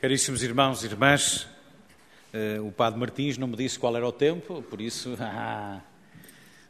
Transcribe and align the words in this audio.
Caríssimos 0.00 0.44
irmãos 0.44 0.84
e 0.84 0.86
irmãs, 0.86 1.48
eh, 2.32 2.60
o 2.60 2.70
Padre 2.70 3.00
Martins 3.00 3.36
não 3.36 3.48
me 3.48 3.56
disse 3.56 3.76
qual 3.76 3.96
era 3.96 4.06
o 4.06 4.12
tempo, 4.12 4.62
por 4.62 4.80
isso, 4.80 5.16
ah, 5.18 5.80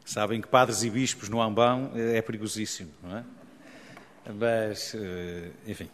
sabem 0.03 0.41
que 0.41 0.47
padres 0.47 0.81
e 0.81 0.89
bispos 0.89 1.29
no 1.29 1.39
Ambão 1.39 1.91
eh, 1.93 2.17
é 2.17 2.21
perigosíssimo, 2.23 2.89
não 3.03 3.17
é? 3.17 3.23
Mas, 4.33 4.95
eh, 4.95 5.51
enfim, 5.67 5.87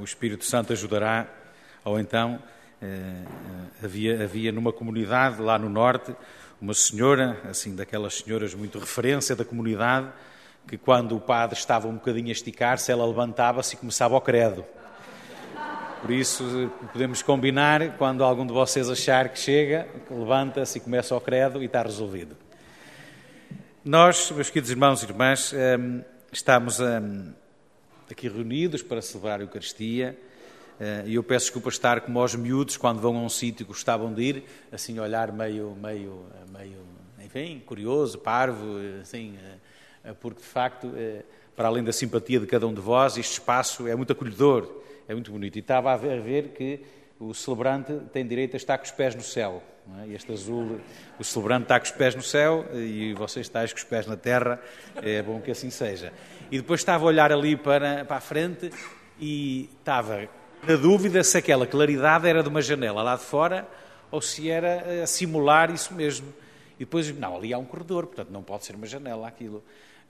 o 0.00 0.02
Espírito 0.02 0.44
Santo 0.44 0.72
ajudará, 0.72 1.28
ou 1.84 2.00
então, 2.00 2.42
havia, 3.80 4.24
havia 4.24 4.50
numa 4.50 4.72
comunidade 4.72 5.40
lá 5.40 5.56
no 5.60 5.68
Norte 5.68 6.12
uma 6.60 6.74
senhora, 6.74 7.40
assim, 7.48 7.76
daquelas 7.76 8.14
senhoras 8.14 8.54
muito 8.54 8.80
referência 8.80 9.36
da 9.36 9.44
comunidade, 9.44 10.08
que 10.66 10.76
quando 10.76 11.16
o 11.16 11.20
padre 11.20 11.56
estava 11.56 11.86
um 11.86 11.94
bocadinho 11.94 12.30
a 12.30 12.32
esticar-se, 12.32 12.90
ela 12.90 13.06
levantava-se 13.06 13.76
e 13.76 13.78
começava 13.78 14.16
o 14.16 14.20
credo. 14.20 14.64
Por 16.02 16.10
isso, 16.10 16.68
podemos 16.92 17.22
combinar, 17.22 17.96
quando 17.96 18.24
algum 18.24 18.44
de 18.44 18.52
vocês 18.52 18.90
achar 18.90 19.28
que 19.28 19.38
chega, 19.38 19.86
levanta-se 20.10 20.78
e 20.78 20.80
começa 20.80 21.14
ao 21.14 21.20
credo 21.20 21.62
e 21.62 21.66
está 21.66 21.80
resolvido. 21.80 22.36
Nós, 23.84 24.28
meus 24.32 24.50
queridos 24.50 24.68
irmãos 24.68 25.00
e 25.00 25.06
irmãs, 25.06 25.52
hum, 25.52 26.02
estamos 26.32 26.80
hum, 26.80 27.32
aqui 28.10 28.28
reunidos 28.28 28.82
para 28.82 29.00
celebrar 29.00 29.38
a 29.38 29.44
Eucaristia. 29.44 30.18
Eh, 30.80 31.04
e 31.06 31.14
eu 31.14 31.22
peço 31.22 31.46
desculpa 31.46 31.68
estar 31.68 32.00
como 32.00 32.18
aos 32.18 32.34
miúdos 32.34 32.76
quando 32.76 33.00
vão 33.00 33.16
a 33.16 33.20
um 33.20 33.28
sítio 33.28 33.64
que 33.64 33.72
gostavam 33.72 34.12
de 34.12 34.22
ir, 34.22 34.44
assim 34.72 34.98
olhar 34.98 35.30
meio, 35.30 35.76
meio, 35.80 36.26
meio, 36.52 36.78
enfim, 37.24 37.62
curioso, 37.64 38.18
parvo, 38.18 38.78
assim, 39.00 39.36
eh, 39.40 39.46
eh, 39.46 39.58
porque 40.20 40.40
de 40.40 40.46
facto, 40.46 40.92
para 41.54 41.68
além 41.68 41.84
da 41.84 41.92
simpatia 41.92 42.40
de 42.40 42.46
cada 42.46 42.66
um 42.66 42.74
de 42.74 42.80
vós, 42.80 43.16
este 43.16 43.32
espaço 43.32 43.86
é 43.86 43.94
muito 43.94 44.12
acolhedor 44.12 44.82
é 45.08 45.14
muito 45.14 45.30
bonito. 45.30 45.56
E 45.56 45.60
estava 45.60 45.92
a 45.92 45.96
ver 45.96 46.48
que 46.48 46.80
o 47.18 47.32
celebrante 47.34 47.92
tem 48.12 48.26
direito 48.26 48.54
a 48.54 48.56
estar 48.56 48.78
com 48.78 48.84
os 48.84 48.90
pés 48.90 49.14
no 49.14 49.22
céu. 49.22 49.62
É? 50.00 50.12
Este 50.14 50.32
azul, 50.32 50.80
o 51.18 51.24
celebrante 51.24 51.64
está 51.64 51.78
com 51.78 51.86
os 51.86 51.92
pés 51.92 52.14
no 52.14 52.22
céu 52.22 52.66
e 52.72 53.14
vocês 53.14 53.46
estáis 53.46 53.72
com 53.72 53.78
os 53.78 53.84
pés 53.84 54.06
na 54.06 54.16
terra. 54.16 54.60
É 54.96 55.22
bom 55.22 55.40
que 55.40 55.50
assim 55.50 55.70
seja. 55.70 56.12
E 56.50 56.58
depois 56.58 56.80
estava 56.80 57.04
a 57.04 57.06
olhar 57.06 57.32
ali 57.32 57.56
para, 57.56 58.04
para 58.04 58.16
a 58.16 58.20
frente 58.20 58.70
e 59.20 59.68
estava 59.78 60.28
na 60.66 60.76
dúvida 60.76 61.22
se 61.24 61.36
aquela 61.36 61.66
claridade 61.66 62.28
era 62.28 62.42
de 62.42 62.48
uma 62.48 62.62
janela 62.62 63.02
lá 63.02 63.16
de 63.16 63.22
fora 63.22 63.66
ou 64.10 64.20
se 64.20 64.48
era 64.48 65.02
a 65.02 65.06
simular 65.06 65.70
isso 65.70 65.94
mesmo. 65.94 66.32
Depois, 66.84 67.16
não, 67.16 67.36
ali 67.36 67.52
há 67.52 67.58
um 67.58 67.64
corredor, 67.64 68.06
portanto 68.06 68.30
não 68.30 68.42
pode 68.42 68.64
ser 68.64 68.74
uma 68.74 68.86
janela 68.86 69.28
aquilo. 69.28 69.62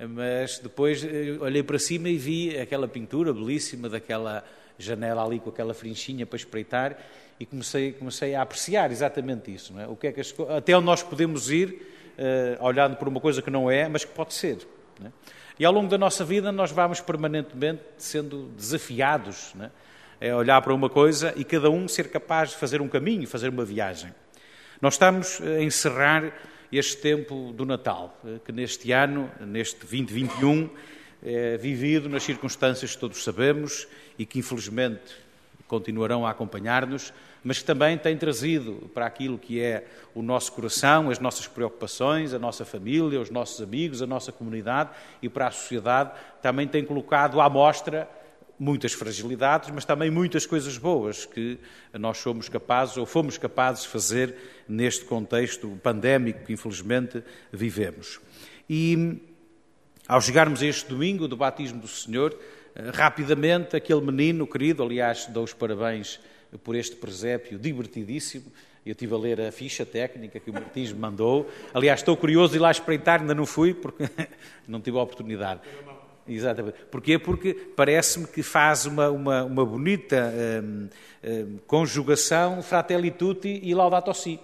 Mas 0.08 0.58
depois 0.58 1.04
eh, 1.04 1.36
olhei 1.38 1.62
para 1.62 1.78
cima 1.78 2.08
e 2.08 2.16
vi 2.16 2.58
aquela 2.58 2.88
pintura 2.88 3.32
belíssima 3.32 3.90
daquela 3.90 4.42
janela 4.78 5.22
ali 5.22 5.38
com 5.38 5.50
aquela 5.50 5.74
frinchinha 5.74 6.24
para 6.24 6.36
espreitar 6.36 6.96
e 7.38 7.44
comecei, 7.44 7.92
comecei 7.92 8.34
a 8.34 8.40
apreciar 8.40 8.90
exatamente 8.90 9.52
isso. 9.52 9.78
É? 9.78 9.86
O 9.86 9.96
que 9.96 10.06
é 10.06 10.12
que 10.12 10.20
as, 10.20 10.34
até 10.56 10.74
onde 10.74 10.86
nós 10.86 11.02
podemos 11.02 11.50
ir, 11.50 11.86
uh, 12.18 12.64
olhando 12.64 12.96
por 12.96 13.06
uma 13.06 13.20
coisa 13.20 13.42
que 13.42 13.50
não 13.50 13.70
é, 13.70 13.86
mas 13.86 14.04
que 14.04 14.12
pode 14.12 14.32
ser. 14.32 14.66
É? 15.04 15.08
E 15.58 15.64
ao 15.66 15.72
longo 15.72 15.90
da 15.90 15.98
nossa 15.98 16.24
vida 16.24 16.50
nós 16.50 16.70
vamos 16.70 17.00
permanentemente 17.00 17.82
sendo 17.98 18.48
desafiados 18.56 19.52
é? 20.20 20.30
a 20.30 20.36
olhar 20.36 20.62
para 20.62 20.72
uma 20.72 20.88
coisa 20.88 21.34
e 21.36 21.44
cada 21.44 21.70
um 21.70 21.86
ser 21.86 22.08
capaz 22.10 22.50
de 22.50 22.56
fazer 22.56 22.80
um 22.80 22.88
caminho, 22.88 23.26
fazer 23.28 23.50
uma 23.50 23.64
viagem. 23.64 24.12
Nós 24.80 24.94
estamos 24.94 25.40
a 25.42 25.62
encerrar 25.62 26.32
este 26.72 26.96
tempo 26.96 27.52
do 27.52 27.66
Natal, 27.66 28.18
eh, 28.24 28.38
que 28.44 28.50
neste 28.50 28.92
ano, 28.92 29.30
neste 29.40 29.78
2021, 29.80 30.70
é 31.22 31.56
vivido 31.56 32.08
nas 32.08 32.22
circunstâncias 32.22 32.94
que 32.94 32.98
todos 32.98 33.22
sabemos 33.22 33.86
e 34.18 34.26
que 34.26 34.38
infelizmente 34.38 35.14
continuarão 35.68 36.26
a 36.26 36.30
acompanhar-nos, 36.30 37.12
mas 37.44 37.58
que 37.58 37.64
também 37.64 37.96
tem 37.96 38.16
trazido 38.16 38.90
para 38.92 39.06
aquilo 39.06 39.38
que 39.38 39.60
é 39.60 39.86
o 40.14 40.22
nosso 40.22 40.52
coração, 40.52 41.10
as 41.10 41.18
nossas 41.18 41.46
preocupações, 41.46 42.34
a 42.34 42.38
nossa 42.38 42.64
família, 42.64 43.20
os 43.20 43.30
nossos 43.30 43.60
amigos, 43.60 44.02
a 44.02 44.06
nossa 44.06 44.32
comunidade 44.32 44.90
e 45.20 45.28
para 45.28 45.46
a 45.46 45.50
sociedade, 45.50 46.10
também 46.40 46.66
tem 46.66 46.84
colocado 46.84 47.40
à 47.40 47.48
mostra 47.48 48.08
muitas 48.62 48.92
fragilidades, 48.92 49.70
mas 49.70 49.84
também 49.84 50.08
muitas 50.08 50.46
coisas 50.46 50.78
boas 50.78 51.26
que 51.26 51.58
nós 51.92 52.18
somos 52.18 52.48
capazes 52.48 52.96
ou 52.96 53.04
fomos 53.04 53.36
capazes 53.36 53.82
de 53.82 53.88
fazer 53.88 54.36
neste 54.68 55.04
contexto 55.04 55.68
pandémico 55.82 56.44
que 56.44 56.52
infelizmente 56.52 57.24
vivemos. 57.52 58.20
E 58.70 59.20
ao 60.06 60.20
chegarmos 60.20 60.62
a 60.62 60.66
este 60.66 60.88
domingo 60.88 61.26
do 61.26 61.36
batismo 61.36 61.80
do 61.80 61.88
Senhor, 61.88 62.38
eh, 62.76 62.90
rapidamente 62.94 63.74
aquele 63.74 64.00
menino 64.00 64.46
querido, 64.46 64.84
aliás, 64.84 65.26
dou 65.26 65.42
os 65.42 65.52
parabéns 65.52 66.20
por 66.62 66.76
este 66.76 66.94
presépio 66.94 67.58
divertidíssimo. 67.58 68.46
Eu 68.86 68.92
estive 68.92 69.12
a 69.12 69.18
ler 69.18 69.40
a 69.40 69.50
ficha 69.50 69.84
técnica 69.84 70.38
que 70.38 70.50
o 70.50 70.54
Martins 70.54 70.92
me 70.92 71.00
mandou. 71.00 71.50
Aliás, 71.74 71.98
estou 71.98 72.16
curioso 72.16 72.52
de 72.52 72.58
ir 72.58 72.60
lá 72.60 72.70
espreitar, 72.70 73.22
ainda 73.22 73.34
não 73.34 73.46
fui, 73.46 73.74
porque 73.74 74.08
não 74.68 74.80
tive 74.80 74.98
a 74.98 75.02
oportunidade. 75.02 75.62
Exatamente. 76.26 76.76
Porquê? 76.90 77.18
Porque 77.18 77.52
parece-me 77.54 78.26
que 78.26 78.42
faz 78.42 78.86
uma, 78.86 79.10
uma, 79.10 79.44
uma 79.44 79.66
bonita 79.66 80.32
hum, 80.62 80.88
hum, 81.24 81.58
conjugação 81.66 82.62
Fratelli 82.62 83.10
Tutti 83.10 83.60
e 83.62 83.74
Laudato 83.74 84.14
Si. 84.14 84.38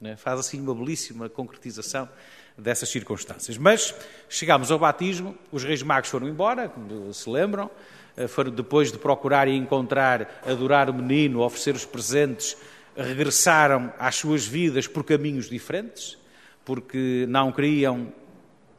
Né? 0.00 0.16
Faz 0.16 0.40
assim 0.40 0.60
uma 0.60 0.74
belíssima 0.74 1.28
concretização 1.28 2.08
dessas 2.56 2.88
circunstâncias. 2.88 3.58
Mas 3.58 3.94
chegámos 4.28 4.70
ao 4.70 4.78
batismo, 4.78 5.36
os 5.50 5.64
reis 5.64 5.82
magos 5.82 6.10
foram 6.10 6.28
embora, 6.28 6.68
como 6.68 7.12
se 7.12 7.28
lembram, 7.28 7.70
eh, 8.16 8.26
foram 8.26 8.50
depois 8.50 8.90
de 8.90 8.98
procurar 8.98 9.48
e 9.48 9.56
encontrar, 9.56 10.42
adorar 10.46 10.88
o 10.88 10.94
menino, 10.94 11.40
oferecer 11.40 11.74
os 11.74 11.84
presentes, 11.84 12.56
regressaram 12.96 13.92
às 13.98 14.14
suas 14.16 14.46
vidas 14.46 14.86
por 14.86 15.04
caminhos 15.04 15.50
diferentes, 15.50 16.16
porque 16.64 17.26
não 17.28 17.52
queriam, 17.52 18.12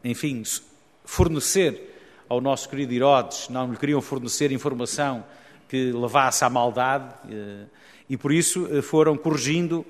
enfim, 0.03 0.43
fornecer 1.05 1.96
ao 2.29 2.41
nosso 2.41 2.67
querido 2.69 2.93
Herodes, 2.93 3.49
não 3.49 3.71
lhe 3.71 3.77
queriam 3.77 4.01
fornecer 4.01 4.51
informação 4.51 5.23
que 5.67 5.91
levasse 5.91 6.43
à 6.43 6.49
maldade 6.49 7.13
eh, 7.29 7.65
e 8.09 8.17
por 8.17 8.31
isso 8.31 8.67
eh, 8.71 8.81
foram 8.81 9.17
corrigindo 9.17 9.85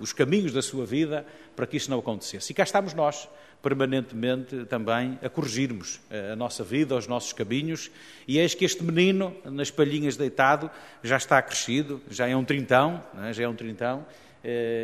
os 0.00 0.12
caminhos 0.12 0.52
da 0.52 0.62
sua 0.62 0.84
vida 0.84 1.24
para 1.54 1.66
que 1.66 1.76
isso 1.76 1.90
não 1.90 1.98
acontecesse. 1.98 2.52
E 2.52 2.54
cá 2.54 2.64
estamos 2.64 2.94
nós, 2.94 3.28
permanentemente 3.62 4.64
também 4.64 5.18
a 5.22 5.28
corrigirmos 5.28 6.00
eh, 6.10 6.32
a 6.32 6.36
nossa 6.36 6.64
vida, 6.64 6.96
os 6.96 7.06
nossos 7.06 7.32
caminhos, 7.32 7.90
e 8.26 8.38
eis 8.38 8.54
que 8.54 8.64
este 8.64 8.82
menino, 8.82 9.34
nas 9.44 9.70
palhinhas 9.70 10.16
deitado, 10.16 10.70
já 11.02 11.16
está 11.16 11.40
crescido, 11.42 12.00
já 12.10 12.28
é 12.28 12.36
um 12.36 12.44
trintão, 12.44 13.02
é? 13.22 13.32
já 13.32 13.44
é 13.44 13.48
um 13.48 13.54
trintão, 13.54 14.04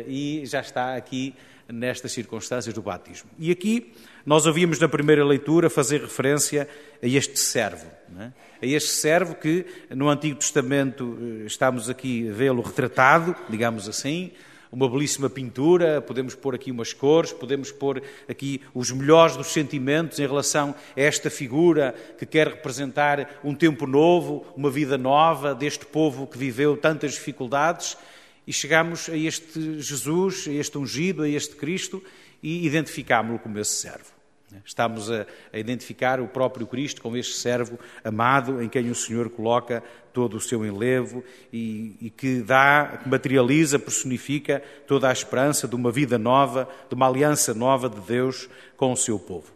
e 0.07 0.41
já 0.45 0.59
está 0.59 0.95
aqui 0.95 1.35
nestas 1.71 2.11
circunstâncias 2.11 2.73
do 2.73 2.81
batismo. 2.81 3.29
E 3.39 3.51
aqui 3.51 3.93
nós 4.25 4.45
ouvíamos 4.45 4.79
na 4.79 4.87
primeira 4.87 5.25
leitura 5.25 5.69
fazer 5.69 6.01
referência 6.01 6.67
a 7.01 7.07
este 7.07 7.39
servo, 7.39 7.87
é? 8.19 8.31
a 8.61 8.65
este 8.65 8.89
servo 8.89 9.35
que 9.35 9.65
no 9.89 10.09
Antigo 10.09 10.37
Testamento 10.37 11.17
eh, 11.19 11.45
estamos 11.45 11.89
aqui 11.89 12.29
a 12.29 12.33
vê-lo 12.33 12.61
retratado, 12.61 13.35
digamos 13.49 13.87
assim, 13.89 14.31
uma 14.71 14.87
belíssima 14.89 15.29
pintura, 15.29 16.01
podemos 16.01 16.33
pôr 16.33 16.55
aqui 16.55 16.71
umas 16.71 16.93
cores, 16.93 17.33
podemos 17.33 17.71
pôr 17.71 18.01
aqui 18.29 18.61
os 18.73 18.89
melhores 18.89 19.35
dos 19.35 19.47
sentimentos 19.47 20.17
em 20.17 20.25
relação 20.25 20.73
a 20.95 21.01
esta 21.01 21.29
figura 21.29 21.93
que 22.17 22.25
quer 22.25 22.47
representar 22.47 23.41
um 23.43 23.53
tempo 23.53 23.85
novo, 23.85 24.45
uma 24.55 24.69
vida 24.69 24.97
nova 24.97 25.53
deste 25.53 25.85
povo 25.85 26.25
que 26.25 26.37
viveu 26.37 26.77
tantas 26.77 27.11
dificuldades. 27.13 27.97
E 28.45 28.53
chegamos 28.53 29.07
a 29.09 29.15
este 29.15 29.81
Jesus, 29.81 30.47
a 30.47 30.51
este 30.51 30.77
ungido, 30.77 31.23
a 31.23 31.29
este 31.29 31.55
Cristo 31.55 32.03
e 32.41 32.65
identificámo-lo 32.65 33.39
como 33.39 33.59
esse 33.59 33.75
servo. 33.75 34.21
Estamos 34.65 35.09
a, 35.09 35.25
a, 35.53 35.59
identificar 35.59 36.19
o 36.19 36.27
próprio 36.27 36.67
Cristo 36.67 37.01
como 37.01 37.15
este 37.15 37.35
servo 37.35 37.79
amado 38.03 38.61
em 38.61 38.67
quem 38.67 38.89
o 38.89 38.95
Senhor 38.95 39.29
coloca 39.29 39.81
todo 40.11 40.35
o 40.35 40.41
seu 40.41 40.65
enlevo 40.65 41.23
e, 41.53 41.95
e, 42.01 42.09
que 42.09 42.41
dá, 42.41 42.99
que 43.01 43.07
materializa, 43.07 43.79
personifica 43.79 44.61
toda 44.85 45.07
a 45.07 45.13
esperança 45.13 45.67
de 45.67 45.75
uma 45.75 45.91
vida 45.91 46.17
nova, 46.17 46.67
de 46.89 46.95
uma 46.95 47.07
aliança 47.07 47.53
nova 47.53 47.89
de 47.89 48.01
Deus 48.01 48.49
com 48.75 48.91
o 48.91 48.97
seu 48.97 49.17
povo. 49.17 49.53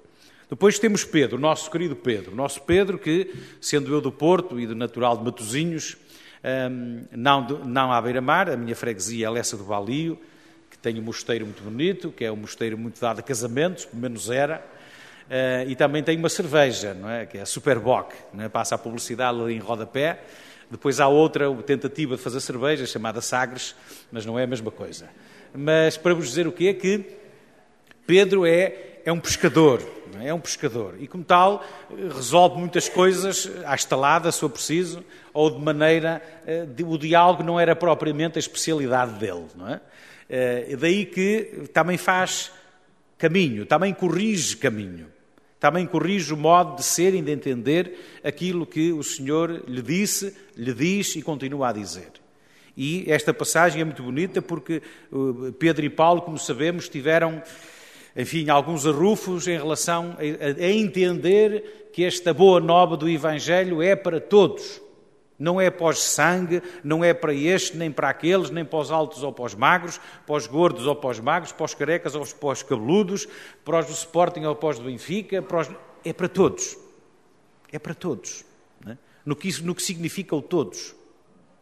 Depois 0.50 0.80
temos 0.80 1.04
Pedro, 1.04 1.38
nosso 1.38 1.70
querido 1.70 1.96
Pedro, 1.96 2.36
nosso 2.36 2.62
Pedro 2.62 2.98
que, 2.98 3.34
sendo 3.60 3.94
eu 3.94 4.00
do 4.00 4.12
Porto 4.12 4.60
e 4.60 4.68
de 4.68 4.76
natural 4.76 5.18
de 5.18 5.24
Matosinhos, 5.26 5.98
hum, 6.70 7.06
não, 7.12 7.48
não 7.66 7.92
à 7.92 8.02
beira-mar, 8.02 8.50
a 8.50 8.58
minha 8.58 8.76
freguesia 8.76 9.28
é 9.28 9.30
Lessa 9.30 9.58
do 9.58 9.64
Balio, 9.64 10.20
que 10.70 10.78
tem 10.78 11.00
um 11.00 11.04
mosteiro 11.04 11.46
muito 11.46 11.64
bonito, 11.64 12.12
que 12.12 12.26
é 12.26 12.32
um 12.32 12.36
mosteiro 12.36 12.78
muito 12.78 13.00
dado 13.00 13.20
a 13.20 13.24
casamentos, 13.24 13.86
pelo 13.86 14.02
menos 14.02 14.30
era, 14.30 14.64
Uh, 15.26 15.68
e 15.68 15.76
também 15.76 16.04
tem 16.04 16.18
uma 16.18 16.30
cerveja, 16.30 16.94
não 16.94 17.10
é? 17.10 17.26
que 17.26 17.40
é 17.40 17.42
a 17.42 17.46
Superboc, 17.48 18.14
é? 18.38 18.48
passa 18.48 18.76
a 18.76 18.78
publicidade 18.78 19.42
ali 19.42 19.56
em 19.56 19.60
rodapé. 19.60 20.20
Depois 20.70 21.00
há 21.00 21.08
outra 21.08 21.52
tentativa 21.64 22.16
de 22.16 22.22
fazer 22.22 22.40
cerveja 22.42 22.86
chamada 22.86 23.22
Sagres, 23.22 23.76
mas 24.12 24.24
não 24.24 24.38
é 24.38 24.44
a 24.44 24.48
mesma 24.48 24.70
coisa. 24.70 25.10
Mas 25.54 25.98
para 25.98 26.14
vos 26.14 26.28
dizer 26.28 26.48
o 26.48 26.52
que 26.52 26.68
é 26.68 26.74
que 26.74 27.04
Pedro 28.06 28.46
é 28.46 28.95
é 29.06 29.12
um 29.12 29.20
pescador, 29.20 29.82
é? 30.20 30.30
é 30.30 30.34
um 30.34 30.40
pescador. 30.40 30.96
E 31.00 31.08
como 31.08 31.24
tal, 31.24 31.64
resolve 32.16 32.60
muitas 32.60 32.90
coisas 32.90 33.50
à 33.64 33.76
estalada, 33.76 34.32
se 34.32 34.40
for 34.40 34.50
preciso, 34.50 35.04
ou 35.32 35.52
de 35.52 35.64
maneira. 35.64 36.22
Eh, 36.48 36.66
o 36.84 36.98
diálogo 36.98 37.44
não 37.44 37.60
era 37.60 37.76
propriamente 37.76 38.38
a 38.38 38.40
especialidade 38.40 39.14
dele, 39.20 39.46
não 39.56 39.70
é? 39.70 39.80
Eh, 40.28 40.76
daí 40.76 41.06
que 41.06 41.70
também 41.72 41.98
faz 41.98 42.52
caminho, 43.18 43.66
também 43.66 43.94
corrige 43.94 44.58
caminho. 44.58 45.14
Também 45.60 45.86
corrige 45.86 46.34
o 46.34 46.38
modo 46.38 46.76
de 46.76 46.84
ser 46.84 47.14
e 47.14 47.22
de 47.22 47.32
entender 47.32 48.20
aquilo 48.24 48.66
que 48.66 48.92
o 48.92 49.04
Senhor 49.04 49.64
lhe 49.68 49.82
disse, 49.82 50.36
lhe 50.58 50.74
diz 50.74 51.16
e 51.16 51.22
continua 51.22 51.70
a 51.70 51.74
dizer. 51.74 52.12
E 52.78 53.06
esta 53.08 53.34
passagem 53.34 53.82
é 53.82 53.86
muito 53.86 54.04
bonita 54.04 54.42
porque 54.42 54.82
eh, 54.82 55.52
Pedro 55.60 55.86
e 55.86 55.90
Paulo, 55.90 56.24
como 56.24 56.40
sabemos, 56.40 56.90
tiveram, 56.90 57.42
enfim, 58.16 58.50
alguns 58.50 58.86
arrufos 58.86 59.48
em 59.48 59.58
relação 59.58 60.16
a, 60.18 60.64
a 60.64 60.72
entender 60.72 61.90
que 61.92 62.04
esta 62.04 62.34
boa 62.34 62.60
nova 62.60 62.96
do 62.96 63.10
Evangelho 63.10 63.82
é 63.82 63.96
para 63.96 64.22
todos. 64.22 64.82
Não 65.38 65.60
é 65.60 65.70
para 65.70 65.88
os 65.88 66.02
sangue, 66.02 66.62
não 66.82 67.04
é 67.04 67.14
para 67.14 67.34
este, 67.34 67.76
nem 67.76 67.92
para 67.92 68.10
aqueles, 68.10 68.50
nem 68.50 68.64
para 68.64 68.80
os 68.80 68.90
altos 68.90 69.22
ou 69.22 69.34
para 69.34 69.44
os 69.44 69.54
magros, 69.54 70.00
para 70.26 70.36
os 70.36 70.48
gordos 70.48 70.88
ou 70.88 70.96
para 70.96 71.10
os 71.10 71.20
magros, 71.20 71.52
para 71.52 71.66
os 71.66 71.74
carecas 71.74 72.16
ou 72.16 72.26
para 72.26 72.50
os 72.50 72.64
cabeludos, 72.64 73.28
para 73.66 73.80
os 73.80 73.88
do 73.88 73.92
Sporting 73.92 74.46
ou 74.46 74.56
para 74.56 74.70
os 74.70 74.80
do 74.80 74.86
Benfica, 74.86 75.42
para 75.42 75.60
os... 75.60 75.70
é 76.06 76.14
para 76.14 76.30
todos. 76.30 76.78
É 77.70 77.78
para 77.78 77.94
todos. 77.94 78.46
É? 78.88 78.98
No, 79.26 79.36
que, 79.36 79.62
no 79.62 79.76
que 79.76 79.84
significa 79.84 80.34
o 80.34 80.42
todos. 80.42 80.96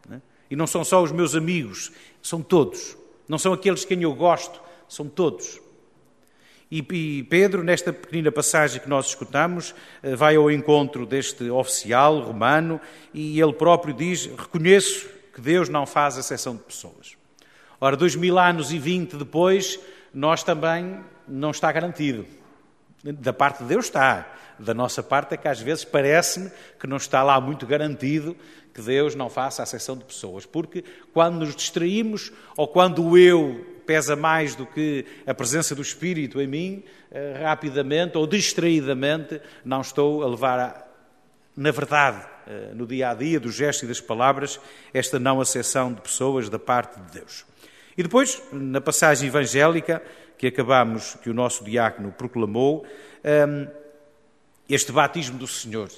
É? 0.08 0.20
E 0.50 0.54
não 0.54 0.68
são 0.68 0.84
só 0.84 1.02
os 1.02 1.10
meus 1.10 1.34
amigos, 1.34 1.90
são 2.22 2.40
todos. 2.40 2.96
Não 3.26 3.38
são 3.38 3.52
aqueles 3.52 3.84
quem 3.84 4.02
eu 4.02 4.14
gosto, 4.14 4.62
são 4.88 5.08
todos. 5.08 5.63
E, 6.76 7.22
Pedro, 7.22 7.62
nesta 7.62 7.92
pequenina 7.92 8.32
passagem 8.32 8.80
que 8.80 8.88
nós 8.88 9.06
escutamos, 9.06 9.72
eh, 10.02 10.16
vai 10.16 10.34
ao 10.34 10.50
encontro 10.50 11.06
deste 11.06 11.48
oficial 11.48 12.18
romano 12.18 12.80
e 13.12 13.40
ele 13.40 13.52
próprio 13.52 13.94
diz: 13.94 14.26
Reconheço 14.26 15.08
que 15.32 15.40
Deus 15.40 15.68
não 15.68 15.86
faz 15.86 16.16
exceção 16.16 16.56
de 16.56 16.64
pessoas. 16.64 17.16
Ora, 17.80 17.96
dois 17.96 18.16
mil 18.16 18.40
anos 18.40 18.72
e 18.72 18.78
vinte 18.80 19.14
depois, 19.14 19.78
nós 20.12 20.42
também 20.42 20.98
não 21.28 21.52
está 21.52 21.70
garantido. 21.70 22.26
Da 23.04 23.32
parte 23.32 23.62
de 23.62 23.68
Deus 23.68 23.84
está. 23.84 24.34
Da 24.58 24.74
nossa 24.74 25.00
parte 25.00 25.34
é 25.34 25.36
que 25.36 25.46
às 25.46 25.60
vezes 25.60 25.84
parece-me 25.84 26.50
que 26.80 26.88
não 26.88 26.96
está 26.96 27.22
lá 27.22 27.40
muito 27.40 27.68
garantido 27.68 28.36
que 28.74 28.82
Deus 28.82 29.14
não 29.14 29.30
faça 29.30 29.62
exceção 29.62 29.96
de 29.96 30.04
pessoas. 30.04 30.44
Porque 30.44 30.82
quando 31.12 31.36
nos 31.36 31.54
distraímos 31.54 32.32
ou 32.56 32.66
quando 32.66 33.04
o 33.04 33.16
eu 33.16 33.73
pesa 33.84 34.16
mais 34.16 34.54
do 34.54 34.66
que 34.66 35.04
a 35.26 35.34
presença 35.34 35.74
do 35.74 35.82
Espírito 35.82 36.40
em 36.40 36.46
mim, 36.46 36.84
eh, 37.10 37.40
rapidamente 37.42 38.18
ou 38.18 38.26
distraidamente 38.26 39.40
não 39.64 39.80
estou 39.80 40.22
a 40.22 40.28
levar, 40.28 40.88
na 41.56 41.70
verdade, 41.70 42.24
eh, 42.46 42.72
no 42.74 42.86
dia 42.86 43.10
a 43.10 43.14
dia, 43.14 43.38
dos 43.38 43.54
gestos 43.54 43.84
e 43.84 43.86
das 43.86 44.00
palavras, 44.00 44.60
esta 44.92 45.18
não 45.18 45.40
acessão 45.40 45.92
de 45.92 46.00
pessoas 46.00 46.48
da 46.48 46.58
parte 46.58 47.00
de 47.00 47.20
Deus. 47.20 47.44
E 47.96 48.02
depois, 48.02 48.42
na 48.52 48.80
passagem 48.80 49.28
evangélica 49.28 50.02
que 50.36 50.48
acabamos, 50.48 51.16
que 51.22 51.30
o 51.30 51.34
nosso 51.34 51.64
diácono 51.64 52.12
proclamou, 52.12 52.84
ehm, 53.22 53.68
este 54.68 54.92
batismo 54.92 55.38
do 55.38 55.46
Senhor. 55.46 55.88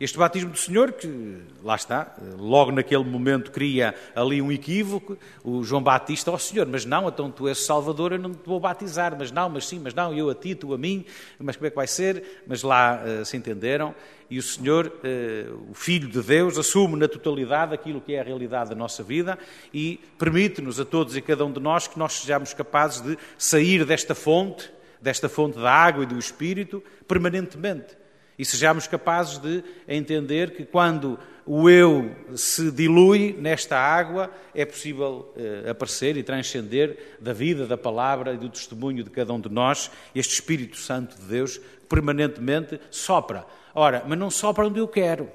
Este 0.00 0.18
batismo 0.18 0.50
do 0.50 0.58
Senhor, 0.58 0.92
que 0.92 1.38
lá 1.62 1.76
está, 1.76 2.16
logo 2.36 2.72
naquele 2.72 3.04
momento 3.04 3.52
cria 3.52 3.94
ali 4.14 4.42
um 4.42 4.50
equívoco, 4.50 5.16
o 5.44 5.62
João 5.62 5.80
Batista, 5.80 6.32
ó 6.32 6.34
oh, 6.34 6.38
Senhor, 6.38 6.66
mas 6.66 6.84
não, 6.84 7.08
então 7.08 7.30
tu 7.30 7.46
és 7.46 7.64
Salvador, 7.64 8.12
eu 8.12 8.18
não 8.18 8.34
te 8.34 8.44
vou 8.44 8.58
batizar, 8.58 9.16
mas 9.16 9.30
não, 9.30 9.48
mas 9.48 9.66
sim, 9.66 9.78
mas 9.78 9.94
não, 9.94 10.12
eu 10.12 10.28
a 10.28 10.34
ti, 10.34 10.54
tu 10.54 10.74
a 10.74 10.78
mim, 10.78 11.04
mas 11.38 11.54
como 11.56 11.68
é 11.68 11.70
que 11.70 11.76
vai 11.76 11.86
ser? 11.86 12.42
Mas 12.46 12.64
lá 12.64 13.00
uh, 13.04 13.24
se 13.24 13.36
entenderam 13.36 13.94
e 14.28 14.36
o 14.36 14.42
Senhor, 14.42 14.86
uh, 14.86 15.70
o 15.70 15.74
Filho 15.74 16.08
de 16.08 16.20
Deus, 16.20 16.58
assume 16.58 16.96
na 16.96 17.06
totalidade 17.06 17.72
aquilo 17.72 18.00
que 18.00 18.14
é 18.14 18.20
a 18.20 18.24
realidade 18.24 18.70
da 18.70 18.76
nossa 18.76 19.02
vida 19.02 19.38
e 19.72 20.00
permite-nos 20.18 20.80
a 20.80 20.84
todos 20.84 21.16
e 21.16 21.22
cada 21.22 21.44
um 21.44 21.52
de 21.52 21.60
nós 21.60 21.86
que 21.86 21.98
nós 21.98 22.14
sejamos 22.14 22.52
capazes 22.52 23.00
de 23.00 23.16
sair 23.38 23.84
desta 23.84 24.14
fonte, 24.14 24.68
desta 25.00 25.28
fonte 25.28 25.56
da 25.56 25.70
água 25.70 26.02
e 26.02 26.06
do 26.06 26.18
Espírito, 26.18 26.82
permanentemente 27.06 28.03
e 28.38 28.44
sejamos 28.44 28.86
capazes 28.86 29.38
de 29.38 29.62
entender 29.88 30.52
que 30.52 30.64
quando 30.64 31.18
o 31.46 31.68
eu 31.68 32.10
se 32.34 32.70
dilui 32.70 33.36
nesta 33.38 33.76
água, 33.76 34.30
é 34.54 34.64
possível 34.64 35.32
eh, 35.36 35.70
aparecer 35.70 36.16
e 36.16 36.22
transcender 36.22 37.16
da 37.20 37.32
vida, 37.32 37.66
da 37.66 37.76
palavra 37.76 38.32
e 38.32 38.38
do 38.38 38.48
testemunho 38.48 39.04
de 39.04 39.10
cada 39.10 39.32
um 39.32 39.40
de 39.40 39.50
nós, 39.50 39.90
este 40.14 40.34
Espírito 40.34 40.78
Santo 40.78 41.16
de 41.16 41.24
Deus 41.24 41.60
permanentemente 41.88 42.80
sopra. 42.90 43.44
Ora, 43.74 44.02
mas 44.06 44.18
não 44.18 44.30
sopra 44.30 44.66
onde 44.66 44.78
eu 44.78 44.88
quero. 44.88 45.28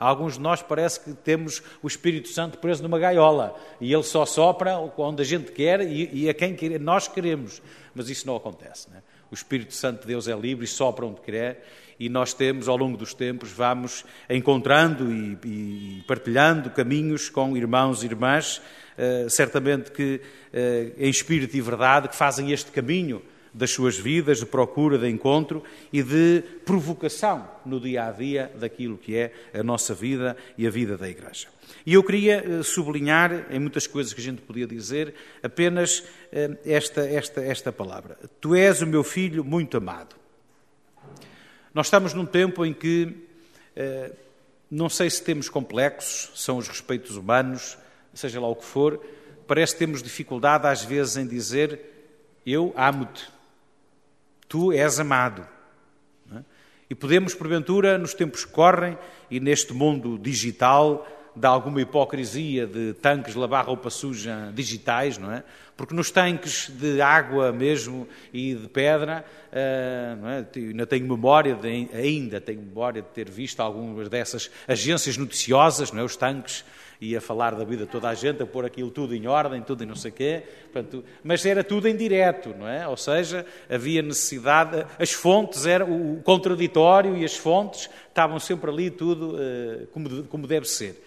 Alguns 0.00 0.34
de 0.34 0.40
nós 0.40 0.62
parece 0.62 1.00
que 1.00 1.12
temos 1.12 1.62
o 1.82 1.86
Espírito 1.86 2.28
Santo 2.28 2.58
preso 2.58 2.82
numa 2.82 2.98
gaiola 2.98 3.54
e 3.80 3.92
ele 3.92 4.02
só 4.02 4.24
sopra 4.24 4.78
onde 4.78 5.22
a 5.22 5.24
gente 5.24 5.52
quer 5.52 5.80
e, 5.82 6.28
a 6.28 6.34
quem 6.34 6.56
nós 6.78 7.06
queremos. 7.06 7.60
Mas 7.94 8.08
isso 8.08 8.26
não 8.26 8.36
acontece. 8.36 8.88
Não 8.90 8.96
é? 8.96 9.02
O 9.30 9.34
Espírito 9.34 9.74
Santo 9.74 10.02
de 10.02 10.06
Deus 10.06 10.26
é 10.26 10.34
livre 10.34 10.64
e 10.64 10.68
sopra 10.68 11.04
onde 11.04 11.20
quer 11.20 11.66
e 11.98 12.08
nós 12.08 12.34
temos, 12.34 12.68
ao 12.68 12.76
longo 12.76 12.96
dos 12.96 13.14
tempos, 13.14 13.50
vamos 13.50 14.04
encontrando 14.28 15.12
e, 15.12 15.38
e 15.44 16.04
partilhando 16.06 16.70
caminhos 16.70 17.28
com 17.28 17.56
irmãos 17.56 18.02
e 18.02 18.06
irmãs, 18.06 18.58
uh, 18.58 19.30
certamente 19.30 19.90
que 19.90 20.20
uh, 20.52 20.92
em 20.98 21.08
espírito 21.08 21.56
e 21.56 21.60
verdade, 21.60 22.08
que 22.08 22.16
fazem 22.16 22.52
este 22.52 22.70
caminho 22.70 23.22
das 23.52 23.70
suas 23.70 23.96
vidas, 23.96 24.40
de 24.40 24.46
procura, 24.46 24.98
de 24.98 25.08
encontro 25.08 25.62
e 25.92 26.02
de 26.02 26.42
provocação 26.64 27.48
no 27.64 27.78
dia 27.78 28.08
a 28.08 28.10
dia 28.10 28.50
daquilo 28.58 28.98
que 28.98 29.14
é 29.16 29.32
a 29.54 29.62
nossa 29.62 29.94
vida 29.94 30.36
e 30.58 30.66
a 30.66 30.70
vida 30.70 30.98
da 30.98 31.08
Igreja. 31.08 31.46
E 31.86 31.94
eu 31.94 32.02
queria 32.02 32.44
eh, 32.44 32.62
sublinhar, 32.64 33.46
em 33.50 33.60
muitas 33.60 33.86
coisas 33.86 34.12
que 34.12 34.20
a 34.20 34.24
gente 34.24 34.42
podia 34.42 34.66
dizer, 34.66 35.14
apenas 35.40 36.02
esta, 36.64 37.02
esta, 37.02 37.40
esta 37.40 37.72
palavra: 37.72 38.18
Tu 38.40 38.56
és 38.56 38.82
o 38.82 38.86
meu 38.88 39.04
filho 39.04 39.44
muito 39.44 39.76
amado. 39.76 40.23
Nós 41.74 41.86
estamos 41.86 42.14
num 42.14 42.24
tempo 42.24 42.64
em 42.64 42.72
que 42.72 43.26
eh, 43.74 44.12
não 44.70 44.88
sei 44.88 45.10
se 45.10 45.20
temos 45.20 45.48
complexos, 45.48 46.30
são 46.40 46.56
os 46.56 46.68
respeitos 46.68 47.16
humanos, 47.16 47.76
seja 48.14 48.40
lá 48.40 48.46
o 48.46 48.54
que 48.54 48.64
for, 48.64 49.04
parece 49.44 49.72
que 49.72 49.80
temos 49.80 50.00
dificuldade 50.00 50.68
às 50.68 50.84
vezes 50.84 51.16
em 51.16 51.26
dizer 51.26 51.80
eu 52.46 52.72
amo-te, 52.76 53.28
tu 54.48 54.72
és 54.72 55.00
amado. 55.00 55.44
É? 56.32 56.42
E 56.90 56.94
podemos, 56.94 57.34
porventura, 57.34 57.98
nos 57.98 58.14
tempos 58.14 58.44
que 58.44 58.52
correm 58.52 58.96
e 59.28 59.40
neste 59.40 59.72
mundo 59.72 60.16
digital, 60.16 61.04
de 61.34 61.46
alguma 61.46 61.80
hipocrisia 61.80 62.66
de 62.66 62.94
tanques 62.94 63.34
lavar 63.34 63.66
roupa 63.66 63.90
suja 63.90 64.52
digitais, 64.54 65.18
não 65.18 65.32
é? 65.32 65.42
Porque 65.76 65.94
nos 65.94 66.10
tanques 66.10 66.70
de 66.70 67.00
água 67.00 67.50
mesmo 67.50 68.06
e 68.32 68.54
de 68.54 68.68
pedra, 68.68 69.24
uh, 69.50 70.20
não 70.20 70.28
é? 70.28 70.46
ainda 70.54 70.86
tenho 70.86 71.06
memória, 71.06 71.54
de, 71.54 71.88
ainda 71.92 72.40
tenho 72.40 72.60
memória 72.60 73.02
de 73.02 73.08
ter 73.08 73.28
visto 73.28 73.58
algumas 73.58 74.08
dessas 74.08 74.48
agências 74.68 75.16
noticiosas, 75.16 75.90
não 75.90 76.00
é? 76.00 76.04
Os 76.04 76.16
tanques 76.16 76.64
ia 77.00 77.20
falar 77.20 77.56
da 77.56 77.64
vida 77.64 77.86
toda 77.86 78.08
a 78.08 78.14
gente, 78.14 78.40
a 78.42 78.46
pôr 78.46 78.64
aquilo 78.64 78.90
tudo 78.90 79.16
em 79.16 79.26
ordem, 79.26 79.60
tudo 79.62 79.82
e 79.82 79.86
não 79.86 79.96
sei 79.96 80.12
o 80.12 80.14
quê, 80.14 80.42
portanto, 80.72 81.04
mas 81.24 81.44
era 81.44 81.64
tudo 81.64 81.88
em 81.88 81.96
direto, 81.96 82.54
não 82.56 82.68
é? 82.68 82.86
Ou 82.86 82.96
seja, 82.96 83.44
havia 83.68 84.00
necessidade, 84.00 84.86
as 84.96 85.12
fontes, 85.12 85.66
era 85.66 85.84
o 85.84 86.22
contraditório 86.22 87.16
e 87.16 87.24
as 87.24 87.36
fontes 87.36 87.90
estavam 88.08 88.38
sempre 88.38 88.70
ali 88.70 88.90
tudo 88.90 89.34
uh, 89.34 89.86
como, 89.88 90.24
como 90.24 90.46
deve 90.46 90.68
ser. 90.68 91.02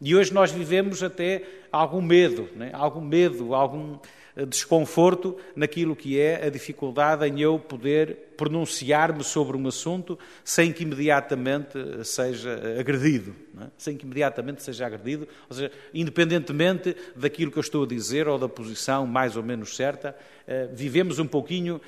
E 0.00 0.14
hoje 0.14 0.32
nós 0.32 0.50
vivemos 0.50 1.02
até 1.02 1.42
algum 1.70 2.00
medo, 2.00 2.48
né? 2.56 2.70
algum 2.72 3.02
medo, 3.02 3.54
algum 3.54 3.98
eh, 4.34 4.46
desconforto 4.46 5.36
naquilo 5.54 5.94
que 5.94 6.18
é 6.18 6.46
a 6.46 6.48
dificuldade 6.48 7.26
em 7.26 7.40
eu 7.40 7.58
poder 7.58 8.32
pronunciar-me 8.36 9.22
sobre 9.22 9.56
um 9.58 9.68
assunto 9.68 10.18
sem 10.42 10.72
que 10.72 10.84
imediatamente 10.84 11.76
eh, 11.76 12.02
seja 12.02 12.78
agredido, 12.80 13.34
é? 13.60 13.66
sem 13.76 13.96
que 13.96 14.06
imediatamente 14.06 14.62
seja 14.62 14.86
agredido, 14.86 15.28
ou 15.48 15.56
seja, 15.56 15.70
independentemente 15.92 16.96
daquilo 17.14 17.50
que 17.50 17.58
eu 17.58 17.62
estou 17.62 17.84
a 17.84 17.86
dizer 17.86 18.26
ou 18.26 18.38
da 18.38 18.48
posição 18.48 19.06
mais 19.06 19.36
ou 19.36 19.42
menos 19.42 19.76
certa, 19.76 20.16
eh, 20.46 20.66
vivemos 20.72 21.18
um 21.18 21.26
pouquinho 21.26 21.80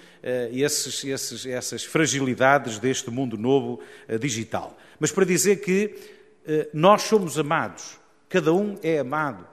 esses, 0.52 1.02
esses, 1.04 1.46
essas 1.46 1.82
fragilidades 1.82 2.78
deste 2.78 3.10
mundo 3.10 3.36
novo 3.36 3.80
digital. 4.20 4.76
Mas 5.00 5.10
para 5.10 5.24
dizer 5.24 5.56
que 5.56 5.96
nós 6.72 7.02
somos 7.02 7.38
amados 7.38 8.01
Cada 8.32 8.50
um 8.50 8.78
é 8.82 8.98
amado. 8.98 9.46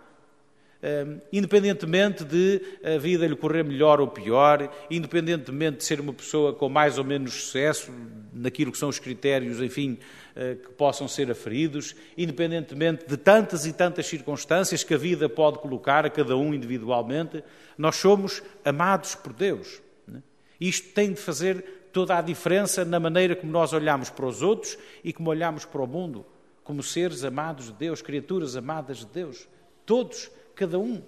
independentemente 1.33 2.23
de 2.23 2.61
a 2.81 2.97
vida 2.97 3.27
lhe 3.27 3.35
correr 3.35 3.61
melhor 3.61 3.99
ou 3.99 4.07
pior, 4.07 4.73
independentemente 4.89 5.79
de 5.79 5.83
ser 5.83 5.99
uma 5.99 6.13
pessoa 6.13 6.53
com 6.53 6.69
mais 6.69 6.97
ou 6.97 7.03
menos 7.03 7.33
sucesso 7.33 7.91
naquilo 8.31 8.71
que 8.71 8.77
são 8.77 8.87
os 8.87 8.97
critérios, 8.97 9.61
enfim, 9.61 9.99
uh, 10.33 10.55
que 10.55 10.69
possam 10.77 11.09
ser 11.09 11.29
aferidos, 11.29 11.93
independentemente 12.17 13.05
de 13.05 13.17
tantas 13.17 13.65
e 13.65 13.73
tantas 13.73 14.07
circunstâncias 14.07 14.81
que 14.81 14.93
a 14.93 14.97
vida 14.97 15.27
pode 15.27 15.59
colocar 15.59 16.05
a 16.05 16.09
cada 16.09 16.37
um 16.37 16.53
individualmente, 16.53 17.43
nós 17.77 17.97
somos 17.97 18.41
amados 18.63 19.13
por 19.13 19.33
Deus. 19.33 19.81
Né? 20.07 20.23
Isto 20.57 20.93
tem 20.93 21.11
de 21.11 21.19
fazer 21.19 21.89
toda 21.91 22.17
a 22.17 22.21
diferença 22.21 22.85
na 22.85 22.97
maneira 22.97 23.35
como 23.35 23.51
nós 23.51 23.73
olhamos 23.73 24.09
para 24.09 24.25
os 24.25 24.41
outros 24.41 24.77
e 25.03 25.11
como 25.11 25.29
olhamos 25.29 25.65
para 25.65 25.81
o 25.81 25.87
mundo, 25.87 26.25
como 26.69 26.83
seres 26.83 27.23
amados 27.23 27.65
de 27.65 27.73
Deus, 27.73 27.99
criaturas 27.99 28.55
amadas 28.55 28.99
de 28.99 29.07
Deus. 29.07 29.47
Todos, 29.87 30.29
cada 30.53 30.77
um. 30.77 31.01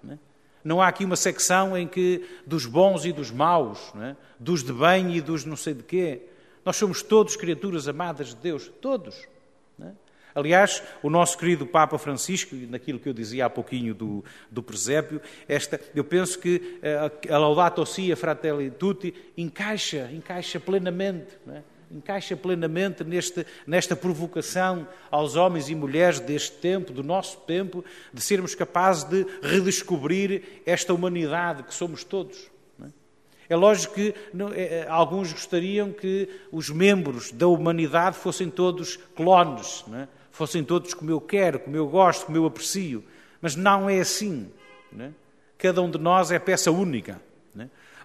Não, 0.00 0.12
é? 0.12 0.18
não 0.62 0.80
há 0.80 0.86
aqui 0.86 1.04
uma 1.04 1.16
secção 1.16 1.76
em 1.76 1.88
que 1.88 2.24
dos 2.46 2.66
bons 2.66 3.04
e 3.04 3.10
dos 3.10 3.28
maus, 3.28 3.92
é? 4.00 4.14
dos 4.38 4.62
de 4.62 4.72
bem 4.72 5.16
e 5.16 5.20
dos 5.20 5.44
não 5.44 5.56
sei 5.56 5.74
de 5.74 5.82
quê. 5.82 6.22
Nós 6.64 6.76
somos 6.76 7.02
todos 7.02 7.34
criaturas 7.34 7.88
amadas 7.88 8.28
de 8.28 8.36
Deus, 8.36 8.70
todos. 8.80 9.26
É? 9.82 9.90
Aliás, 10.36 10.84
o 11.02 11.10
nosso 11.10 11.36
querido 11.36 11.66
Papa 11.66 11.98
Francisco, 11.98 12.54
naquilo 12.54 13.00
que 13.00 13.08
eu 13.08 13.12
dizia 13.12 13.46
há 13.46 13.50
pouquinho 13.50 13.94
do, 13.94 14.24
do 14.48 14.62
presépio, 14.62 15.20
esta, 15.48 15.80
eu 15.96 16.04
penso 16.04 16.38
que 16.38 16.78
eh, 16.80 17.10
a 17.28 17.38
Laudato 17.38 17.84
Si, 17.84 18.12
a 18.12 18.16
Fratelli 18.16 18.70
Tutti, 18.70 19.12
encaixa, 19.36 20.08
encaixa 20.12 20.60
plenamente, 20.60 21.36
é? 21.48 21.62
Encaixa 21.90 22.36
plenamente 22.36 23.02
neste, 23.02 23.46
nesta 23.66 23.96
provocação 23.96 24.86
aos 25.10 25.36
homens 25.36 25.68
e 25.68 25.74
mulheres 25.74 26.20
deste 26.20 26.52
tempo, 26.56 26.92
do 26.92 27.02
nosso 27.02 27.38
tempo, 27.40 27.84
de 28.12 28.20
sermos 28.20 28.54
capazes 28.54 29.04
de 29.04 29.26
redescobrir 29.42 30.62
esta 30.66 30.92
humanidade 30.92 31.62
que 31.62 31.74
somos 31.74 32.04
todos. 32.04 32.50
É 33.48 33.56
lógico 33.56 33.94
que 33.94 34.14
não, 34.32 34.52
é, 34.52 34.86
alguns 34.88 35.32
gostariam 35.32 35.90
que 35.90 36.28
os 36.52 36.68
membros 36.68 37.32
da 37.32 37.46
humanidade 37.46 38.16
fossem 38.16 38.50
todos 38.50 38.96
clones, 39.16 39.84
é? 39.94 40.06
fossem 40.30 40.62
todos 40.62 40.92
como 40.92 41.10
eu 41.10 41.20
quero, 41.20 41.58
como 41.60 41.74
eu 41.74 41.88
gosto, 41.88 42.26
como 42.26 42.36
eu 42.36 42.44
aprecio. 42.44 43.02
Mas 43.40 43.56
não 43.56 43.88
é 43.88 44.00
assim. 44.00 44.50
É? 44.98 45.10
Cada 45.56 45.80
um 45.80 45.90
de 45.90 45.98
nós 45.98 46.30
é 46.30 46.38
peça 46.38 46.70
única. 46.70 47.20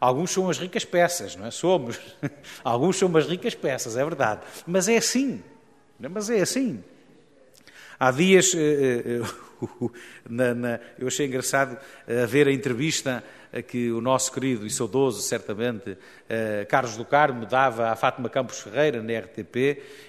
Alguns 0.03 0.31
são 0.31 0.49
as 0.49 0.57
ricas 0.57 0.83
peças, 0.83 1.37
não 1.37 1.45
é? 1.45 1.51
Somos. 1.51 1.97
Alguns 2.61 2.97
são 2.97 3.15
as 3.15 3.25
ricas 3.25 3.55
peças, 3.55 3.95
é 3.95 4.03
verdade. 4.03 4.41
Mas 4.67 4.89
é 4.89 4.97
assim. 4.97 5.41
É? 6.01 6.09
Mas 6.09 6.29
é 6.29 6.41
assim. 6.41 6.83
Há 7.97 8.11
dias, 8.11 8.53
eh, 8.53 9.21
eh, 9.21 9.21
na, 10.29 10.53
na, 10.53 10.79
eu 10.99 11.07
achei 11.07 11.25
engraçado 11.25 11.77
eh, 12.05 12.25
ver 12.25 12.49
a 12.49 12.51
entrevista 12.51 13.23
que 13.67 13.91
o 13.93 14.01
nosso 14.01 14.33
querido 14.33 14.65
e 14.65 14.69
saudoso, 14.69 15.21
certamente, 15.21 15.95
Carlos 16.67 16.97
do 16.97 17.05
Carmo 17.05 17.45
dava 17.45 17.91
à 17.91 17.95
Fátima 17.95 18.27
Campos 18.27 18.59
Ferreira, 18.59 18.99
na 19.03 19.19
RTP. 19.19 19.55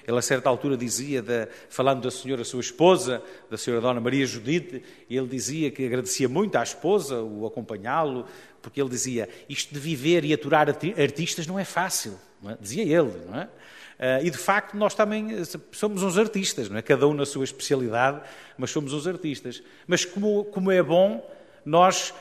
Ele, 0.08 0.18
a 0.18 0.22
certa 0.22 0.48
altura, 0.48 0.78
dizia, 0.78 1.20
de, 1.20 1.46
falando 1.68 2.00
da 2.00 2.10
senhora, 2.10 2.42
sua 2.42 2.62
esposa, 2.62 3.22
da 3.50 3.58
senhora 3.58 3.82
Dona 3.82 4.00
Maria 4.00 4.24
Judite, 4.24 4.82
ele 5.10 5.26
dizia 5.26 5.70
que 5.70 5.84
agradecia 5.84 6.26
muito 6.26 6.56
à 6.56 6.62
esposa 6.62 7.20
o 7.20 7.44
acompanhá-lo, 7.44 8.24
porque 8.64 8.80
ele 8.80 8.88
dizia, 8.88 9.28
isto 9.46 9.74
de 9.74 9.78
viver 9.78 10.24
e 10.24 10.32
aturar 10.32 10.68
artistas 10.70 11.46
não 11.46 11.58
é 11.58 11.64
fácil, 11.66 12.18
não 12.42 12.52
é? 12.52 12.56
dizia 12.58 12.82
ele, 12.82 13.12
não 13.28 13.38
é? 13.38 13.44
Uh, 13.44 14.24
e 14.24 14.30
de 14.30 14.38
facto 14.38 14.74
nós 14.74 14.92
também 14.92 15.32
eh, 15.32 15.42
somos 15.70 16.02
uns 16.02 16.18
artistas, 16.18 16.68
não 16.68 16.76
é? 16.76 16.82
Cada 16.82 17.06
um 17.06 17.14
na 17.14 17.24
sua 17.24 17.44
especialidade, 17.44 18.22
mas 18.58 18.70
somos 18.70 18.92
uns 18.92 19.06
artistas. 19.06 19.62
Mas 19.86 20.04
como, 20.04 20.44
como 20.46 20.72
é 20.72 20.82
bom 20.82 21.24
nós 21.64 22.12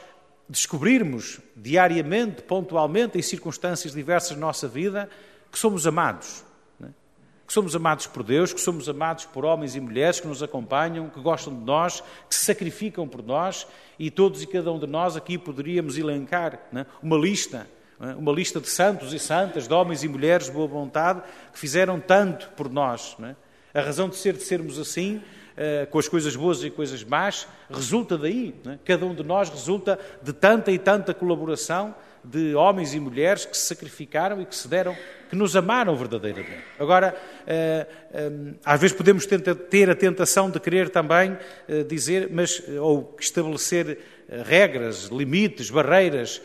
descobrirmos 0.47 1.39
diariamente, 1.55 2.43
pontualmente, 2.43 3.17
em 3.17 3.21
circunstâncias 3.21 3.93
diversas 3.93 4.31
da 4.31 4.37
nossa 4.37 4.67
vida, 4.67 5.09
que 5.51 5.57
somos 5.57 5.87
amados. 5.87 6.43
É? 7.53 7.55
Que 7.55 7.59
somos 7.59 7.75
amados 7.75 8.07
por 8.07 8.23
Deus, 8.23 8.51
que 8.51 8.59
somos 8.59 8.89
amados 8.89 9.25
por 9.25 9.45
homens 9.45 9.75
e 9.75 9.79
mulheres 9.79 10.19
que 10.19 10.27
nos 10.27 10.41
acompanham, 10.41 11.09
que 11.09 11.19
gostam 11.19 11.53
de 11.53 11.63
nós, 11.63 12.01
que 12.27 12.33
se 12.33 12.45
sacrificam 12.45 13.07
por 13.07 13.23
nós, 13.23 13.67
e 13.99 14.09
todos 14.09 14.41
e 14.41 14.47
cada 14.47 14.71
um 14.71 14.79
de 14.79 14.87
nós 14.87 15.15
aqui 15.15 15.37
poderíamos 15.37 15.97
elencar 15.97 16.59
é? 16.73 16.85
uma 17.01 17.15
lista, 17.15 17.67
é? 18.01 18.15
uma 18.15 18.31
lista 18.31 18.59
de 18.59 18.67
santos 18.67 19.13
e 19.13 19.19
santas, 19.19 19.67
de 19.67 19.73
homens 19.73 20.03
e 20.03 20.07
mulheres 20.07 20.47
de 20.47 20.51
boa 20.51 20.67
vontade, 20.67 21.21
que 21.51 21.59
fizeram 21.59 21.99
tanto 21.99 22.49
por 22.57 22.69
nós. 22.69 23.15
A 23.73 23.81
razão 23.81 24.09
de 24.09 24.15
ser 24.15 24.33
de 24.33 24.43
sermos 24.43 24.79
assim 24.79 25.21
eh, 25.55 25.87
com 25.91 25.99
as 25.99 26.07
coisas 26.07 26.35
boas 26.35 26.63
e 26.63 26.71
coisas 26.71 27.03
más, 27.03 27.47
resulta 27.69 28.17
daí. 28.17 28.55
É? 28.65 28.79
Cada 28.83 29.05
um 29.05 29.13
de 29.13 29.23
nós 29.23 29.49
resulta 29.49 29.99
de 30.23 30.33
tanta 30.33 30.71
e 30.71 30.79
tanta 30.79 31.13
colaboração 31.13 31.93
de 32.23 32.55
homens 32.55 32.93
e 32.93 32.99
mulheres 32.99 33.45
que 33.45 33.57
se 33.57 33.65
sacrificaram 33.65 34.41
e 34.41 34.45
que 34.45 34.55
se 34.55 34.67
deram, 34.67 34.95
que 35.29 35.35
nos 35.35 35.55
amaram 35.55 35.95
verdadeiramente. 35.95 36.63
Agora, 36.79 37.15
eh, 37.45 37.87
eh, 38.13 38.31
às 38.63 38.79
vezes 38.79 38.95
podemos 38.95 39.25
ter 39.25 39.89
a 39.89 39.95
tentação 39.95 40.49
de 40.49 40.59
querer 40.59 40.89
também 40.89 41.37
dizer, 41.87 42.29
mas, 42.31 42.61
ou 42.79 43.15
estabelecer 43.19 43.99
regras, 44.45 45.05
limites, 45.05 45.69
barreiras, 45.69 46.41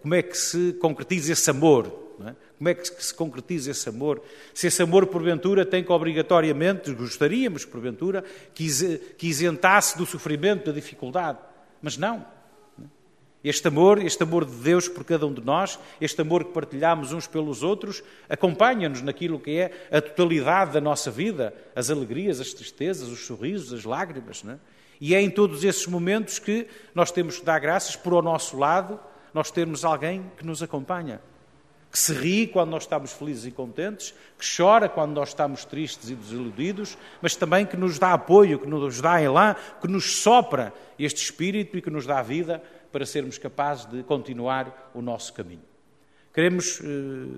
como 0.00 0.14
é 0.14 0.22
que 0.22 0.36
se 0.36 0.74
concretiza 0.74 1.32
esse 1.32 1.50
amor. 1.50 2.02
É? 2.26 2.34
Como 2.56 2.68
é 2.68 2.74
que 2.74 3.02
se 3.02 3.14
concretiza 3.14 3.70
esse 3.70 3.88
amor? 3.88 4.22
Se 4.54 4.66
esse 4.66 4.82
amor, 4.82 5.06
porventura, 5.06 5.66
tem 5.66 5.82
que 5.82 5.90
obrigatoriamente, 5.90 6.92
gostaríamos, 6.92 7.64
porventura, 7.64 8.24
que 8.54 9.26
isentasse 9.26 9.98
do 9.98 10.06
sofrimento, 10.06 10.66
da 10.66 10.72
dificuldade. 10.72 11.38
Mas 11.80 11.96
não. 11.96 12.24
Este 13.44 13.66
amor, 13.68 14.00
este 14.00 14.22
amor 14.22 14.44
de 14.44 14.54
Deus 14.56 14.88
por 14.88 15.04
cada 15.04 15.26
um 15.26 15.32
de 15.32 15.44
nós, 15.44 15.78
este 16.00 16.20
amor 16.20 16.44
que 16.44 16.52
partilhamos 16.52 17.12
uns 17.12 17.26
pelos 17.26 17.62
outros, 17.62 18.02
acompanha-nos 18.28 19.02
naquilo 19.02 19.40
que 19.40 19.58
é 19.58 19.88
a 19.90 20.00
totalidade 20.00 20.72
da 20.72 20.80
nossa 20.80 21.10
vida, 21.10 21.52
as 21.74 21.90
alegrias, 21.90 22.40
as 22.40 22.52
tristezas, 22.52 23.08
os 23.08 23.26
sorrisos, 23.26 23.72
as 23.72 23.84
lágrimas. 23.84 24.42
Não 24.42 24.54
é? 24.54 24.58
E 25.00 25.14
é 25.14 25.20
em 25.20 25.28
todos 25.28 25.64
esses 25.64 25.86
momentos 25.88 26.38
que 26.38 26.68
nós 26.94 27.10
temos 27.10 27.40
que 27.40 27.44
dar 27.44 27.58
graças 27.58 27.96
por 27.96 28.12
ao 28.12 28.22
nosso 28.22 28.56
lado 28.56 29.00
nós 29.34 29.50
termos 29.50 29.84
alguém 29.84 30.30
que 30.36 30.46
nos 30.46 30.62
acompanha 30.62 31.20
que 31.92 31.98
se 31.98 32.14
ri 32.14 32.46
quando 32.46 32.70
nós 32.70 32.84
estamos 32.84 33.12
felizes 33.12 33.44
e 33.44 33.50
contentes, 33.50 34.14
que 34.38 34.56
chora 34.56 34.88
quando 34.88 35.12
nós 35.12 35.28
estamos 35.28 35.66
tristes 35.66 36.08
e 36.08 36.14
desiludidos, 36.14 36.96
mas 37.20 37.36
também 37.36 37.66
que 37.66 37.76
nos 37.76 37.98
dá 37.98 38.14
apoio, 38.14 38.58
que 38.58 38.66
nos 38.66 38.98
dá 39.02 39.18
lá, 39.30 39.54
que 39.78 39.86
nos 39.86 40.22
sopra 40.22 40.72
este 40.98 41.22
espírito 41.22 41.76
e 41.76 41.82
que 41.82 41.90
nos 41.90 42.06
dá 42.06 42.22
vida 42.22 42.62
para 42.92 43.06
sermos 43.06 43.38
capazes 43.38 43.86
de 43.86 44.02
continuar 44.02 44.90
o 44.94 45.00
nosso 45.00 45.32
caminho. 45.32 45.62
Queremos 46.32 46.80
eh, 46.80 46.86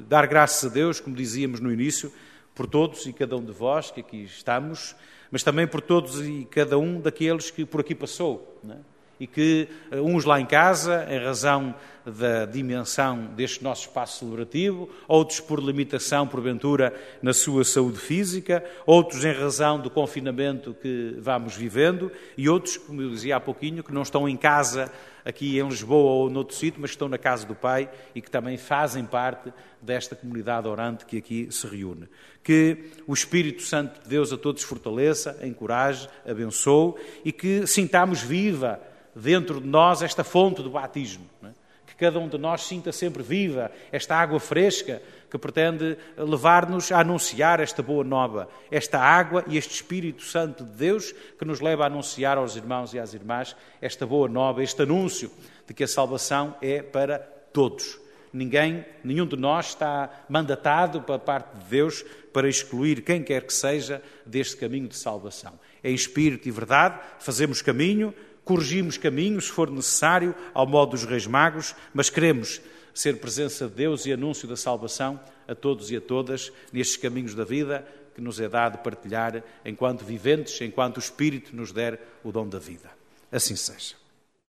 dar 0.09 0.27
graças 0.27 0.71
a 0.71 0.73
Deus, 0.73 1.01
como 1.01 1.17
dizíamos 1.17 1.61
no 1.61 1.73
início, 1.73 2.13
por 2.55 2.67
todos 2.67 3.07
e 3.07 3.13
cada 3.13 3.37
um 3.37 3.45
de 3.45 3.53
vós 3.53 3.91
que 3.91 4.01
aqui 4.01 4.25
estamos, 4.25 4.95
mas 5.31 5.43
também 5.43 5.67
por 5.67 5.81
todos 5.81 6.21
e 6.21 6.47
cada 6.51 6.79
um 6.79 7.01
daqueles 7.01 7.51
que 7.51 7.65
por 7.65 7.81
aqui 7.81 7.95
passou. 7.95 8.61
Não 8.63 8.75
é? 8.75 8.94
E 9.25 9.27
que 9.27 9.67
eh, 9.91 9.99
uns 10.03 10.27
lá 10.27 10.39
em 10.39 10.45
casa, 10.45 11.07
em 11.09 11.19
razão 11.19 11.75
da 12.05 12.45
dimensão 12.45 13.25
deste 13.35 13.65
nosso 13.65 13.89
espaço 13.89 14.19
celebrativo, 14.19 14.91
outros 15.09 15.41
por 15.41 15.59
limitação, 15.59 16.27
porventura, 16.27 16.95
na 17.23 17.33
sua 17.33 17.65
saúde 17.65 17.99
física, 17.99 18.63
outros 18.85 19.25
em 19.25 19.33
razão 19.33 19.81
do 19.81 19.89
confinamento 19.89 20.75
que 20.75 21.17
vamos 21.19 21.57
vivendo 21.57 22.13
e 22.37 22.51
outros, 22.51 22.77
como 22.77 23.01
eu 23.01 23.09
dizia 23.09 23.37
há 23.37 23.41
pouquinho, 23.41 23.83
que 23.83 23.95
não 23.95 24.03
estão 24.03 24.29
em 24.29 24.37
casa 24.37 24.93
aqui 25.25 25.59
em 25.59 25.67
Lisboa 25.67 26.11
ou 26.11 26.29
noutro 26.29 26.55
sítio, 26.55 26.83
mas 26.83 26.91
estão 26.91 27.09
na 27.09 27.17
casa 27.17 27.47
do 27.47 27.55
Pai 27.55 27.89
e 28.15 28.21
que 28.21 28.31
também 28.31 28.59
fazem 28.59 29.07
parte 29.07 29.51
desta 29.81 30.15
comunidade 30.15 30.69
orante 30.69 31.07
que 31.07 31.17
aqui 31.17 31.49
se 31.51 31.67
reúne. 31.67 32.07
Que 32.43 32.91
o 33.07 33.15
Espírito 33.15 33.63
Santo 33.63 34.03
de 34.03 34.09
Deus 34.11 34.31
a 34.31 34.37
todos 34.37 34.63
fortaleça, 34.63 35.39
encoraje, 35.43 36.07
abençoe 36.29 36.95
e 37.25 37.33
que 37.33 37.67
sintamos 37.67 38.21
viva 38.21 38.79
dentro 39.15 39.61
de 39.61 39.67
nós 39.67 40.03
esta 40.03 40.25
fonte 40.25 40.63
do 40.63 40.71
batismo. 40.71 41.25
É? 41.43 41.49
Que 41.87 41.95
cada 41.97 42.19
um 42.19 42.29
de 42.29 42.39
nós 42.39 42.63
sinta 42.63 42.91
sempre 42.93 43.23
viva 43.23 43.71
esta 43.93 44.17
água 44.17 44.41
fresca 44.41 45.01
que 45.31 45.39
pretende 45.39 45.99
levar-nos 46.17 46.93
a 46.93 47.01
anunciar 47.01 47.59
esta 47.61 47.83
boa 47.83 48.05
nova, 48.05 48.49
esta 48.71 49.01
água 49.01 49.45
e 49.49 49.57
este 49.57 49.75
Espírito 49.75 50.23
Santo 50.23 50.65
de 50.65 50.71
Deus 50.71 51.13
que 51.39 51.45
nos 51.45 51.61
leva 51.61 51.85
a 51.85 51.87
anunciar 51.87 52.39
aos 52.39 52.57
irmãos 52.57 52.95
e 52.95 52.99
às 52.99 53.15
irmãs 53.15 53.57
esta 53.81 54.07
boa 54.07 54.29
nova, 54.29 54.63
este 54.63 54.83
anúncio 54.83 55.31
de 55.67 55.75
que 55.75 55.85
a 55.85 55.89
salvação 55.89 56.57
é 56.63 56.83
para 56.83 57.19
todos. 57.53 57.99
Ninguém, 58.33 58.85
nenhum 59.05 59.27
de 59.27 59.37
nós 59.37 59.69
está 59.69 60.11
mandatado 60.29 61.01
para 61.03 61.21
parte 61.21 61.57
de 61.57 61.65
Deus 61.67 62.05
para 62.33 62.49
excluir 62.49 63.03
quem 63.03 63.23
quer 63.23 63.45
que 63.45 63.53
seja 63.53 64.03
deste 64.27 64.57
caminho 64.57 64.89
de 64.89 64.97
salvação. 64.97 65.53
É 65.83 65.91
em 65.91 65.95
espírito 65.95 66.49
e 66.49 66.51
verdade, 66.51 66.99
fazemos 67.21 67.63
caminho, 67.63 68.13
corrigimos 68.45 68.97
caminhos, 68.97 69.47
se 69.47 69.53
for 69.53 69.71
necessário, 69.71 70.35
ao 70.53 70.67
modo 70.67 70.91
dos 70.91 71.05
reis 71.05 71.27
magos, 71.27 71.75
mas 71.93 72.11
queremos 72.11 72.61
ser 72.93 73.19
presença 73.19 73.67
de 73.67 73.75
Deus 73.75 74.07
e 74.07 74.13
anúncio 74.13 74.47
da 74.47 74.57
salvação 74.57 75.19
a 75.49 75.55
todos 75.55 75.91
e 75.91 75.97
a 75.97 76.01
todas 76.01 76.53
nestes 76.73 76.97
caminhos 76.97 77.35
da 77.35 77.45
vida 77.45 77.87
que 78.15 78.21
nos 78.21 78.39
é 78.39 78.49
dado 78.49 78.79
partilhar 78.79 79.43
enquanto 79.65 80.05
viventes, 80.05 80.61
enquanto 80.61 80.99
o 80.99 81.01
Espírito 81.01 81.55
nos 81.55 81.73
der 81.73 82.01
o 82.23 82.31
dom 82.31 82.49
da 82.49 82.61
vida. 82.61 82.91
Assim 83.33 83.57
seja. 83.57 84.04